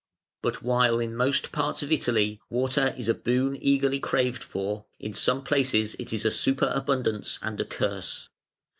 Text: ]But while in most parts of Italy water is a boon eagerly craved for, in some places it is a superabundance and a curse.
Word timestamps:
]But 0.41 0.63
while 0.63 0.99
in 0.99 1.15
most 1.15 1.51
parts 1.51 1.83
of 1.83 1.91
Italy 1.91 2.41
water 2.49 2.95
is 2.97 3.07
a 3.07 3.13
boon 3.13 3.55
eagerly 3.61 3.99
craved 3.99 4.41
for, 4.41 4.85
in 4.99 5.13
some 5.13 5.43
places 5.43 5.95
it 5.99 6.11
is 6.11 6.25
a 6.25 6.31
superabundance 6.31 7.37
and 7.43 7.61
a 7.61 7.65
curse. 7.65 8.27